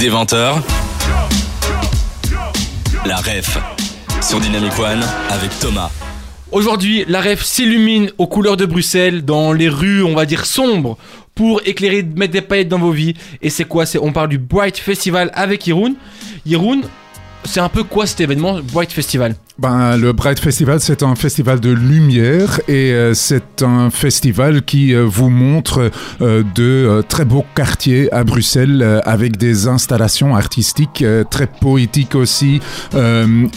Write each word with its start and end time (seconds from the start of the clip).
Des 0.00 0.08
20h, 0.08 0.62
la 3.04 3.16
ref 3.16 3.58
sur 4.22 4.40
Dynamic 4.40 4.78
One 4.78 5.04
avec 5.28 5.50
Thomas. 5.60 5.90
Aujourd'hui, 6.52 7.04
la 7.06 7.20
ref 7.20 7.44
s'illumine 7.44 8.10
aux 8.16 8.26
couleurs 8.26 8.56
de 8.56 8.64
Bruxelles, 8.64 9.26
dans 9.26 9.52
les 9.52 9.68
rues, 9.68 10.02
on 10.02 10.14
va 10.14 10.24
dire 10.24 10.46
sombres, 10.46 10.96
pour 11.34 11.60
éclairer, 11.66 12.02
mettre 12.02 12.32
des 12.32 12.40
paillettes 12.40 12.68
dans 12.68 12.78
vos 12.78 12.92
vies. 12.92 13.12
Et 13.42 13.50
c'est 13.50 13.64
quoi? 13.64 13.84
On 14.00 14.12
parle 14.12 14.30
du 14.30 14.38
Bright 14.38 14.78
Festival 14.78 15.30
avec 15.34 15.66
Yeroun. 15.66 15.94
Yeroun, 16.46 16.80
c'est 17.44 17.60
un 17.60 17.68
peu 17.68 17.84
quoi 17.84 18.06
cet 18.06 18.22
événement, 18.22 18.58
Bright 18.72 18.92
Festival? 18.92 19.34
Ben, 19.60 19.98
le 19.98 20.12
Bright 20.12 20.40
Festival, 20.40 20.80
c'est 20.80 21.02
un 21.02 21.14
festival 21.14 21.60
de 21.60 21.68
lumière 21.68 22.60
et 22.66 22.92
euh, 22.92 23.12
c'est 23.12 23.62
un 23.62 23.90
festival 23.90 24.62
qui 24.62 24.94
euh, 24.94 25.04
vous 25.04 25.28
montre 25.28 25.90
euh, 26.22 26.42
de 26.54 27.02
très 27.08 27.26
beaux 27.26 27.44
quartiers 27.54 28.10
à 28.10 28.24
Bruxelles 28.24 29.02
avec 29.04 29.36
des 29.36 29.68
installations 29.68 30.34
artistiques 30.34 31.04
très 31.30 31.46
poétiques 31.46 32.14
aussi. 32.14 32.60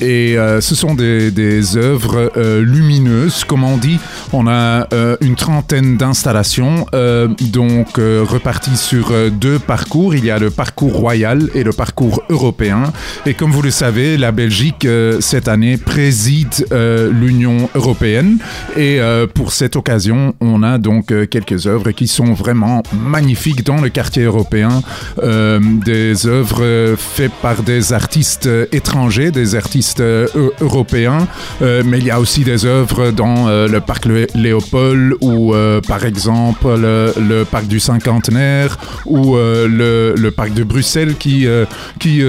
et 0.02 0.36
ce 0.60 0.76
sont 0.76 0.94
des, 0.96 1.32
des 1.32 1.78
œuvres 1.78 2.32
lumineuses, 2.60 3.44
comme 3.46 3.64
on 3.64 3.78
dit. 3.78 4.00
On 4.34 4.48
a 4.48 4.88
une 5.22 5.36
trentaine 5.36 5.98
d'installations, 5.98 6.86
donc 7.42 7.98
reparties 7.98 8.78
sur 8.78 9.14
deux 9.32 9.60
parcours. 9.60 10.16
Il 10.16 10.26
y 10.26 10.32
a 10.32 10.40
le 10.40 10.50
parcours 10.50 10.94
royal 10.94 11.50
et 11.56 11.64
le 11.64 11.72
parcours 11.72 12.24
européen. 12.30 12.92
Et 13.26 13.34
comme 13.34 13.52
vous 13.52 13.62
le 13.62 13.72
savez, 13.72 14.18
la 14.18 14.32
Belgique, 14.32 14.88
cette 15.20 15.48
année, 15.48 15.78
préside 15.94 16.66
euh, 16.72 17.12
l'Union 17.12 17.70
européenne. 17.76 18.40
Et 18.76 19.00
euh, 19.00 19.28
pour 19.28 19.52
cette 19.52 19.76
occasion, 19.76 20.34
on 20.42 20.64
a 20.64 20.80
donc 20.80 21.12
euh, 21.12 21.28
quelques 21.28 21.68
œuvres 21.68 21.92
qui 21.92 22.08
sont 22.08 22.34
vraiment 22.34 22.82
magnifiques 22.92 23.64
dans 23.64 23.80
le 23.80 23.90
quartier 23.90 24.24
européen. 24.24 24.82
des 25.86 26.26
œuvres 26.26 26.96
faites 26.98 27.38
par 27.42 27.62
des 27.62 27.94
artistes 27.94 28.50
étrangers, 28.72 29.30
des 29.30 29.54
artistes 29.56 30.04
européens. 30.62 31.28
mais 31.62 31.98
il 32.00 32.06
y 32.06 32.12
a 32.12 32.20
aussi 32.20 32.44
des 32.44 32.66
œuvres 32.66 33.12
dans 33.12 33.48
le 33.48 33.80
parc 33.80 34.08
Léopold 34.36 35.14
ou 35.22 35.54
par 35.88 36.06
exemple 36.06 36.68
le, 36.76 37.44
parc 37.44 37.68
du 37.68 37.80
cinquantenaire 37.80 38.78
ou 39.06 39.36
le, 39.36 40.30
parc 40.30 40.54
de 40.54 40.64
Bruxelles 40.64 41.16
qui, 41.18 41.48
qui 42.00 42.22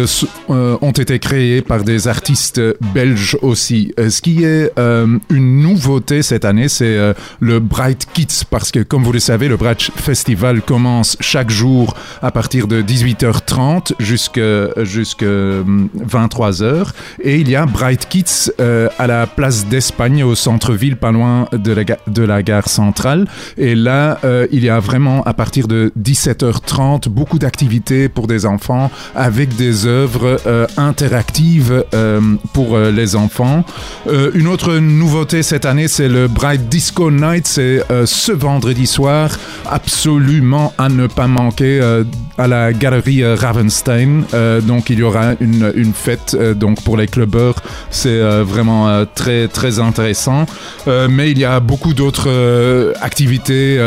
ont 0.49 0.97
été 1.05 1.19
créés 1.19 1.63
par 1.63 1.83
des 1.85 2.09
artistes 2.09 2.61
belges 2.95 3.37
aussi 3.43 3.54
Euh, 3.99 4.11
ce 4.11 4.21
qui 4.21 4.45
est 4.45 4.73
euh, 4.79 5.19
une 5.31 5.61
nouveauté 5.61 6.23
cette 6.23 6.45
année, 6.45 6.69
c'est 6.69 6.97
euh, 6.97 7.15
le 7.41 7.61
Bright 7.61 8.07
Kids, 8.13 8.45
parce 8.51 8.71
que 8.71 8.81
comme 8.81 9.05
vous 9.05 9.13
le 9.13 9.21
savez, 9.21 9.49
le 9.49 9.57
Bright 9.57 9.91
Festival 9.97 10.63
commence 10.63 11.17
chaque 11.21 11.51
jour 11.51 11.95
à 12.23 12.31
partir 12.31 12.67
de 12.67 12.83
18h30 12.83 13.95
jusqu'à 13.99 14.67
23h. 14.77 16.89
Et 17.23 17.39
il 17.39 17.49
y 17.49 17.57
a 17.57 17.67
Bright 17.67 18.09
Kids 18.09 18.53
à 18.99 19.07
la 19.07 19.27
place 19.27 19.67
d'Espagne, 19.67 20.25
au 20.25 20.35
centre-ville, 20.35 20.97
pas 20.97 21.13
loin 21.13 21.49
de 21.53 22.23
la 22.23 22.43
gare 22.43 22.69
centrale. 22.69 23.27
Et 23.57 23.75
là, 23.75 24.19
il 24.51 24.65
y 24.65 24.69
a 24.69 24.81
vraiment 24.81 25.23
à 25.25 25.35
partir 25.35 25.69
de 25.69 25.93
17h30 26.01 27.09
beaucoup 27.09 27.39
d'activités 27.39 28.09
pour 28.09 28.27
des 28.27 28.47
enfants 28.47 28.91
avec 29.15 29.55
des 29.57 29.87
œuvres 29.87 30.41
interactives 30.77 31.85
pour 32.53 32.79
les 32.79 33.17
enfants 33.17 33.44
euh, 34.07 34.31
une 34.35 34.47
autre 34.47 34.75
nouveauté 34.77 35.43
cette 35.43 35.65
année, 35.65 35.89
c'est 35.89 36.09
le 36.09 36.29
Bright 36.29 36.69
Disco 36.69 37.11
Night. 37.11 37.47
C'est 37.47 37.83
euh, 37.91 38.07
ce 38.07 38.33
vendredi 38.33 38.87
soir, 38.87 39.31
absolument 39.71 40.73
à 40.79 40.89
ne 40.89 41.07
pas 41.07 41.27
manquer 41.27 41.81
euh, 41.81 42.05
à 42.37 42.49
la 42.49 42.73
galerie 42.73 43.25
Ravenstein. 43.25 44.25
donc 44.63 44.91
il 44.91 44.99
y 44.99 45.03
aura 45.05 45.35
une, 45.41 45.93
fête 45.95 46.37
donc 46.57 46.83
pour 46.83 46.97
les 46.97 47.07
clubbers. 47.07 47.55
C'est 47.91 48.21
vraiment 48.43 49.05
très 49.15 49.47
très 49.47 49.79
intéressant. 49.79 50.45
mais 51.09 51.31
il 51.31 51.39
y 51.39 51.45
a 51.45 51.61
beaucoup 51.61 51.95
d'autres 51.95 52.93
activités, 53.01 53.79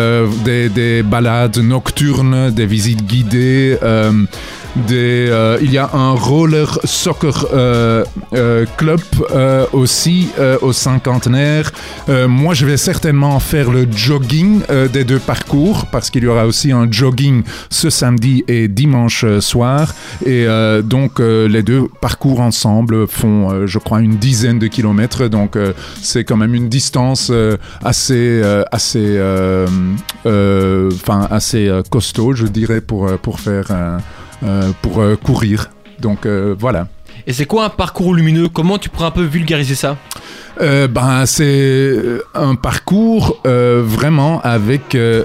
des 0.46 1.04
balades 1.04 1.58
nocturnes, 1.58 2.52
des 2.52 2.66
visites 2.66 3.06
guidées. 3.06 3.78
Euh, 4.92 5.58
il 5.62 5.72
y 5.72 5.78
a 5.78 5.90
un 5.94 6.12
roller 6.12 6.80
soccer 6.84 7.48
euh, 7.54 8.04
euh, 8.34 8.66
club 8.78 9.00
aussi 9.74 10.30
au 10.62 10.74
cinquantenaire. 10.74 11.72
moi, 12.28 12.54
je 12.54 12.66
vais 12.66 12.78
certainement 12.78 13.40
faire 13.40 13.72
le 13.72 13.88
jogging 13.92 14.62
des 14.92 15.04
deux 15.04 15.20
parcours 15.20 15.86
parce 15.88 16.10
qu'il 16.10 16.24
y 16.24 16.28
aura 16.28 16.46
aussi 16.46 16.72
un 16.72 16.90
jogging 16.90 17.44
ce 17.70 17.90
samedi 17.90 18.44
et 18.48 18.68
dimanche 18.68 19.26
soir. 19.40 19.94
Et 20.26 20.46
donc, 20.84 21.20
les 21.20 21.64
deux 21.64 21.88
parcours 22.02 22.40
ensemble 22.40 23.08
font, 23.08 23.66
je 23.66 23.80
crois, 23.80 24.02
une 24.02 24.18
dizaine 24.18 24.60
de 24.60 24.68
kilomètres. 24.68 25.28
Donc, 25.28 25.58
c'est 26.02 26.24
quand 26.24 26.38
même 26.38 26.56
une 26.56 26.70
distance 26.70 27.32
assez, 27.84 28.42
assez, 28.72 29.20
enfin, 30.26 31.28
assez 31.30 31.72
costaud, 31.90 32.34
je 32.34 32.48
dirais, 32.48 32.82
pour, 32.82 33.10
pour 33.20 33.40
faire 33.40 33.72
un 33.72 33.78
euh, 33.78 34.00
pour 34.82 35.00
euh, 35.00 35.16
courir. 35.16 35.70
Donc 36.00 36.26
euh, 36.26 36.56
voilà. 36.58 36.88
Et 37.26 37.34
c'est 37.34 37.46
quoi 37.46 37.66
un 37.66 37.70
parcours 37.70 38.14
lumineux? 38.14 38.48
Comment 38.50 38.78
tu 38.78 38.90
pourrais 38.90 39.08
un 39.08 39.12
peu 39.12 39.24
vulgariser 39.24 39.76
ça? 39.76 39.98
Euh, 40.62 40.88
ben, 40.88 41.26
C'est 41.26 41.96
un 42.34 42.56
parcours 42.56 43.40
euh, 43.46 43.84
vraiment 43.86 44.42
avec 44.42 44.96
euh, 44.96 45.24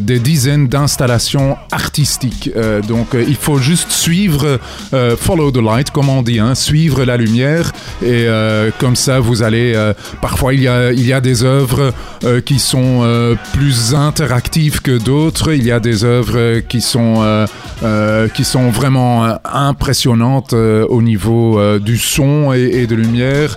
des 0.00 0.18
dizaines 0.18 0.68
d'installations 0.68 1.56
artistiques. 1.70 2.50
donc 2.88 3.08
il 3.14 3.36
faut 3.36 3.58
juste 3.58 3.90
suivre, 3.90 4.58
follow 5.18 5.50
the 5.50 5.58
light, 5.58 5.90
comme 5.90 6.08
on 6.08 6.22
dit, 6.22 6.38
hein, 6.38 6.54
suivre 6.54 7.04
la 7.04 7.16
lumière. 7.16 7.72
Et 8.04 8.26
comme 8.78 8.96
ça, 8.96 9.20
vous 9.20 9.42
allez... 9.42 9.74
parfois, 10.20 10.54
il 10.54 10.62
y, 10.62 10.68
a, 10.68 10.92
il 10.92 11.06
y 11.06 11.12
a 11.12 11.20
des 11.20 11.44
œuvres 11.44 11.92
qui 12.44 12.58
sont 12.58 13.36
plus 13.52 13.94
interactives 13.94 14.80
que 14.80 14.98
d'autres. 14.98 15.52
Il 15.52 15.64
y 15.64 15.72
a 15.72 15.80
des 15.80 16.04
œuvres 16.04 16.60
qui 16.60 16.80
sont, 16.80 17.46
qui 18.34 18.44
sont 18.44 18.70
vraiment 18.70 19.38
impressionnantes 19.44 20.52
au 20.52 21.02
niveau 21.02 21.78
du 21.78 21.98
son 21.98 22.52
et, 22.52 22.82
et 22.82 22.86
de 22.86 22.94
lumière 22.94 23.56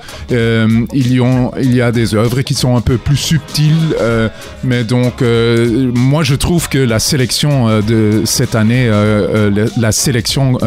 il 0.93 1.11
y, 1.11 1.21
il 1.61 1.75
y 1.75 1.81
a 1.81 1.91
des 1.91 2.15
œuvres 2.15 2.41
qui 2.41 2.53
sont 2.53 2.75
un 2.75 2.81
peu 2.81 2.97
plus 2.97 3.17
subtiles, 3.17 3.95
euh, 3.99 4.29
mais 4.63 4.83
donc 4.83 5.21
euh, 5.21 5.91
moi 5.93 6.23
je 6.23 6.35
trouve 6.35 6.69
que 6.69 6.77
la 6.77 6.99
sélection 6.99 7.67
euh, 7.67 7.81
de 7.81 8.21
cette 8.25 8.55
année, 8.55 8.89
la, 9.77 9.91
sélection 9.91 10.57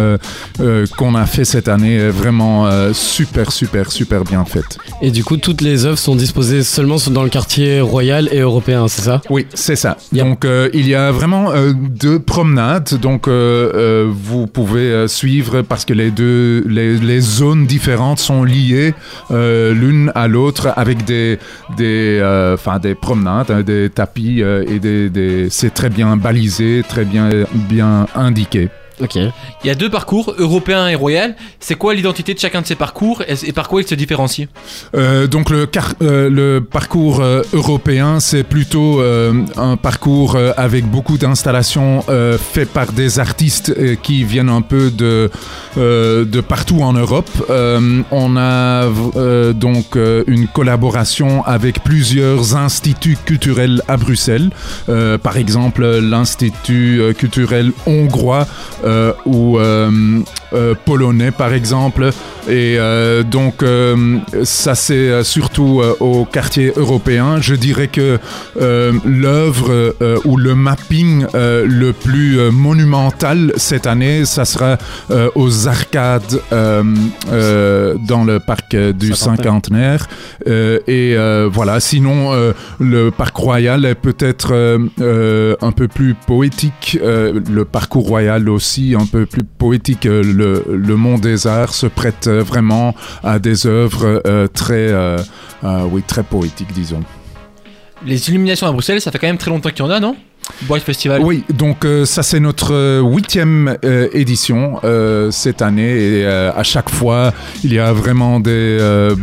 qu'on 0.97 1.15
a 1.15 1.27
fait 1.27 1.45
cette 1.45 1.69
année 1.69 1.95
est 1.97 2.09
vraiment 2.11 2.69
super 2.93 3.53
super 3.53 3.91
super 3.91 4.25
bien 4.25 4.45
faite. 4.45 4.79
Et 5.01 5.11
du 5.11 5.25
coup 5.25 5.37
toutes 5.37 5.61
les 5.61 5.87
œuvres 5.87 5.99
sont 5.99 6.17
disposées 6.17 6.63
seulement 6.63 6.97
dans 7.11 7.23
le 7.23 7.29
quartier 7.29 7.81
royal 7.81 8.29
et 8.33 8.41
européen, 8.41 8.89
c'est 8.89 9.03
ça? 9.03 9.21
Oui, 9.31 9.47
c'est 9.55 9.77
ça. 9.77 9.97
Donc 10.13 10.47
il 10.73 10.89
y 10.89 10.95
a 10.95 11.13
vraiment 11.13 11.53
deux 11.73 12.19
promenades, 12.19 12.95
donc 13.01 13.29
vous 13.29 14.47
pouvez 14.47 15.07
suivre 15.09 15.63
parce 15.63 15.85
que 15.85 15.93
les 15.93 16.11
deux 16.11 16.65
les, 16.69 16.97
les 16.99 17.21
zones 17.21 17.67
différentes 17.67 18.19
sont 18.19 18.45
liées 18.45 18.95
l'une 19.31 20.02
à 20.15 20.29
l'autre 20.29 20.73
avec 20.77 21.05
des, 21.05 21.39
des, 21.77 22.19
euh, 22.21 22.57
des 22.83 22.95
promenades, 22.95 23.51
hein, 23.51 23.63
des 23.63 23.91
tapis 23.91 24.43
euh, 24.43 24.65
et 24.67 24.79
des, 24.79 25.49
c'est 25.51 25.75
très 25.75 25.91
bien 25.91 26.17
balisé, 26.17 26.83
très 26.89 27.05
bien 27.05 28.07
indiqué. 28.15 28.71
Ok. 29.01 29.17
Il 29.17 29.67
y 29.67 29.71
a 29.71 29.75
deux 29.75 29.91
parcours, 29.91 30.35
européen 30.39 30.89
et 30.89 30.95
royal. 30.95 31.37
C'est 31.61 31.77
quoi 31.77 31.95
l'identité 31.95 32.35
de 32.35 32.39
chacun 32.39 32.61
de 32.61 32.67
ces 32.67 32.75
parcours 32.75 33.23
et, 33.27 33.53
par 33.53 33.69
quoi 33.69 33.83
ils 33.83 33.89
se 33.89 33.95
différencient 33.95 34.47
euh, 34.95 35.27
Donc 35.27 35.51
le, 35.51 35.69
euh, 36.03 36.29
le 36.29 36.61
parcours 36.61 37.21
euh, 37.21 37.43
européen, 37.53 38.21
c'est 38.21 38.43
plutôt 38.43 39.01
un 39.03 39.77
parcours 39.77 40.37
avec 40.57 40.87
beaucoup 40.87 41.19
d'installations 41.19 42.05
faites 42.39 42.71
par 42.71 42.93
des 42.93 43.19
artistes 43.19 43.75
qui 44.03 44.25
viennent 44.25 44.49
un 44.49 44.63
peu 44.63 44.91
de, 44.91 45.31
de 45.77 46.41
partout 46.41 46.83
en 46.83 46.93
Europe. 46.93 47.31
on 48.11 48.37
a 48.37 48.89
donc 49.53 49.97
une 50.27 50.49
collaboration 50.49 51.45
avec 51.45 51.83
plusieurs 51.83 52.57
instituts 52.57 53.19
culturels 53.25 53.83
à 53.89 53.97
Bruxelles. 53.97 54.51
par 55.23 55.37
exemple, 55.37 55.85
l'Institut 55.99 57.01
culturel 57.17 57.73
hongrois 57.87 58.47
ou 59.27 59.59
euh, 59.59 59.91
euh, 60.53 60.75
polonais 60.85 61.31
par 61.31 61.53
exemple. 61.53 62.11
Et 62.49 62.77
euh, 62.77 63.23
donc, 63.23 63.63
euh, 63.63 64.19
ça 64.43 64.75
c'est 64.75 64.95
euh, 64.95 65.23
surtout 65.23 65.81
euh, 65.81 65.95
au 66.01 66.25
quartier 66.25 66.73
européen. 66.77 67.41
Je 67.41 67.55
dirais 67.55 67.89
que 67.89 68.19
euh, 68.61 68.93
l'œuvre 69.05 69.95
euh, 70.03 70.19
ou 70.25 70.37
le 70.37 70.55
mapping 70.55 71.25
euh, 71.35 71.65
le 71.67 71.93
plus 71.93 72.41
euh, 72.41 72.51
monumental 72.51 73.53
cette 73.57 73.87
année, 73.87 74.25
ça 74.25 74.45
sera 74.45 74.77
euh, 75.11 75.31
aux 75.37 75.69
arcades 75.69 76.41
euh, 76.53 76.83
euh, 77.31 77.95
dans 78.09 78.25
le 78.25 78.41
parc 78.41 78.75
euh, 78.75 78.93
du 78.93 79.15
cinquantenaire. 79.15 80.09
Euh, 80.49 80.81
et 80.89 81.15
euh, 81.17 81.49
voilà, 81.51 81.79
sinon, 81.79 82.33
euh, 82.33 82.53
le 82.81 83.11
parc 83.11 83.37
royal 83.37 83.85
est 83.85 83.95
peut-être 83.95 84.53
euh, 84.53 84.79
euh, 85.01 85.55
un 85.61 85.73
peu 85.73 85.87
plus 85.87 86.15
poétique. 86.15 86.99
Euh, 87.03 87.41
le 87.51 87.65
parcours 87.65 88.07
royal 88.07 88.49
aussi, 88.49 88.72
un 88.99 89.07
peu 89.07 89.27
plus 89.27 89.45
poétique. 89.45 90.07
Euh, 90.07 90.23
Le, 90.67 90.97
Mont 90.97 91.19
des 91.19 91.47
Arts 91.47 91.75
se 91.75 91.87
prête 91.87 92.27
euh, 92.27 92.43
vraiment 92.43 92.95
à 93.23 93.39
des 93.39 93.67
œuvres 93.67 94.23
euh, 94.27 94.47
très, 94.47 94.93
oui, 95.63 96.03
très 96.07 96.23
poétiques, 96.23 96.73
disons. 96.73 97.03
Les 98.05 98.29
illuminations 98.29 98.67
à 98.67 98.73
Bruxelles, 98.73 99.01
ça 99.01 99.11
fait 99.11 99.19
quand 99.19 99.27
même 99.27 99.39
très 99.39 99.51
longtemps 99.51 99.71
qu'il 99.71 99.85
y 99.85 99.89
en 99.89 99.91
a, 99.91 100.01
non? 100.01 100.17
Bright 100.63 100.83
Festival. 100.85 101.23
Oui, 101.23 101.45
donc 101.53 101.85
euh, 101.85 102.05
ça 102.05 102.23
c'est 102.23 102.41
notre 102.41 102.73
euh, 102.75 103.01
huitième 103.01 103.77
euh, 103.85 104.09
édition 104.13 104.79
euh, 104.85 105.31
cette 105.31 105.63
année 105.63 105.91
et 105.91 106.25
euh, 106.25 106.53
à 106.55 106.63
chaque 106.63 106.91
fois 106.91 107.33
il 107.65 107.73
y 107.73 107.79
a 107.79 107.93
vraiment 107.93 108.39
des 108.41 108.51
euh, 108.81 109.15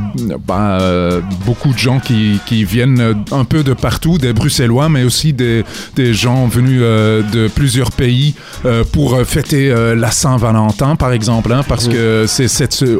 bah, 0.45 0.80
euh, 0.81 1.21
beaucoup 1.45 1.71
de 1.74 1.77
gens 1.77 2.00
qui, 2.00 2.39
qui 2.45 2.63
viennent 2.63 3.24
un 3.31 3.45
peu 3.45 3.63
de 3.63 3.74
partout, 3.74 4.18
des 4.18 4.33
Bruxellois 4.33 4.89
mais 4.89 5.04
aussi 5.04 5.33
des, 5.33 5.63
des 5.95 6.13
gens 6.13 6.48
venus 6.48 6.81
euh, 6.83 7.21
de 7.31 7.48
plusieurs 7.48 7.92
pays 7.92 8.36
euh, 8.66 8.83
pour 8.92 9.19
fêter 9.21 9.71
euh, 9.71 9.95
la 9.95 10.12
Saint-Valentin 10.12 10.95
par 10.95 11.12
exemple, 11.13 11.51
hein, 11.54 11.62
parce 11.68 11.88
Mhm. 11.88 11.94
que 11.94 12.25
c'est 12.27 12.50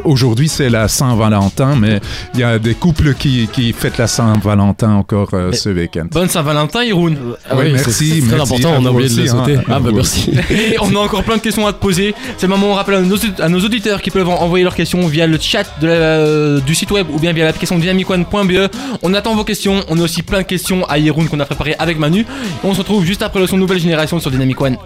aujourd'hui 0.04 0.48
c'est 0.48 0.70
la 0.70 0.88
Saint-Valentin 0.88 1.76
mais 1.76 2.00
il 2.34 2.40
y 2.40 2.42
a 2.44 2.58
des 2.58 2.74
couples 2.74 3.14
qui, 3.14 3.48
qui 3.52 3.72
fêtent 3.72 3.98
la 3.98 4.06
Saint-Valentin 4.06 4.92
encore 4.94 5.30
euh, 5.34 5.52
ce 5.52 5.68
week-end. 5.68 6.06
Bonne 6.10 6.28
Saint-Valentin, 6.28 6.82
Iroun. 6.84 7.16
Oui, 7.56 7.72
c'est- 7.78 7.90
merci, 8.14 8.20
C'est 8.22 8.26
très 8.28 8.36
merci 8.36 8.54
important, 8.54 8.82
on 8.82 8.86
a 8.86 8.90
oublié 8.90 9.08
de 9.08 9.14
le 9.16 9.22
aussi, 9.22 9.30
sauter. 9.30 9.56
hein. 9.56 9.62
Ah 9.68 9.80
bah 9.80 9.90
merci. 9.94 10.30
Et 10.50 10.76
on 10.80 10.94
a 10.94 10.98
encore 10.98 11.22
plein 11.24 11.36
de 11.36 11.42
questions 11.42 11.66
à 11.66 11.72
te 11.72 11.78
poser. 11.78 12.14
C'est 12.36 12.46
le 12.46 12.50
moment 12.54 12.68
où 12.68 12.70
on 12.70 12.74
rappelle 12.74 12.94
à 12.96 13.00
nos, 13.02 13.16
à 13.38 13.48
nos 13.48 13.60
auditeurs 13.60 14.02
qui 14.02 14.10
peuvent 14.10 14.28
en- 14.28 14.40
envoyer 14.42 14.64
leurs 14.64 14.74
questions 14.74 15.06
via 15.06 15.26
le 15.26 15.38
chat 15.40 15.64
de 15.80 15.86
la- 15.86 16.60
du 16.60 16.74
site 16.74 16.90
web 16.90 17.06
ou 17.12 17.18
bien 17.18 17.32
via 17.32 17.44
l'application 17.44 17.78
dynamicone.be. 17.78 18.70
On 19.02 19.14
attend 19.14 19.34
vos 19.34 19.44
questions. 19.44 19.82
On 19.88 19.98
a 19.98 20.02
aussi 20.02 20.22
plein 20.22 20.38
de 20.38 20.44
questions 20.46 20.84
à 20.88 20.98
Yeroun 20.98 21.28
qu'on 21.28 21.40
a 21.40 21.44
préparé 21.44 21.74
avec 21.78 21.98
Manu. 21.98 22.26
On 22.64 22.72
se 22.74 22.78
retrouve 22.78 23.04
juste 23.04 23.22
après 23.22 23.40
le 23.40 23.46
son 23.46 23.56
Nouvelle 23.56 23.78
Génération 23.80 24.18
sur 24.20 24.30
Dynamic 24.30 24.60
One. 24.60 24.76